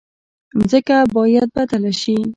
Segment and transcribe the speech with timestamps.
[0.69, 2.17] ځمکه باید بدله شي.